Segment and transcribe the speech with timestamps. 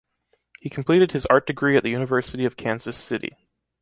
[0.59, 3.33] He completed his art degree at the university of Kansas City.